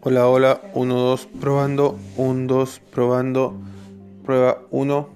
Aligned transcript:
Hola, 0.00 0.28
hola, 0.28 0.60
1, 0.74 0.94
2, 0.94 1.26
probando, 1.40 1.98
1, 2.16 2.46
2, 2.46 2.80
probando, 2.92 3.54
prueba 4.24 4.62
1. 4.70 5.08